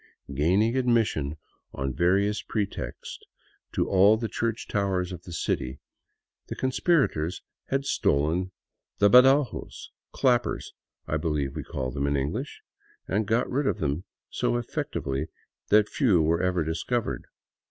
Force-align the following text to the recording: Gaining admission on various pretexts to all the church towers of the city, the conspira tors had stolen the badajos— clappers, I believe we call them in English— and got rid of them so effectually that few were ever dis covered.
Gaining 0.33 0.75
admission 0.75 1.37
on 1.73 1.93
various 1.93 2.41
pretexts 2.41 3.19
to 3.73 3.87
all 3.87 4.17
the 4.17 4.27
church 4.27 4.67
towers 4.67 5.11
of 5.11 5.21
the 5.25 5.31
city, 5.31 5.79
the 6.47 6.55
conspira 6.55 7.13
tors 7.13 7.43
had 7.65 7.85
stolen 7.85 8.51
the 8.97 9.11
badajos— 9.11 9.91
clappers, 10.11 10.73
I 11.07 11.17
believe 11.17 11.55
we 11.55 11.61
call 11.63 11.91
them 11.91 12.07
in 12.07 12.17
English— 12.17 12.63
and 13.07 13.27
got 13.27 13.47
rid 13.47 13.67
of 13.67 13.77
them 13.77 14.05
so 14.31 14.57
effectually 14.57 15.27
that 15.69 15.87
few 15.87 16.19
were 16.23 16.41
ever 16.41 16.63
dis 16.63 16.81
covered. 16.81 17.25